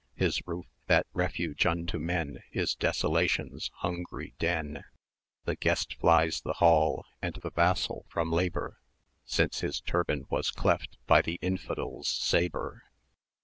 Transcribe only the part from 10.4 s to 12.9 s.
cleft by the infidel's sabre!